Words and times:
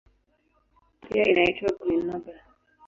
Pia 1.01 1.23
inaitwa 1.31 1.69
"Green 1.79 2.05
Nobel". 2.07 2.39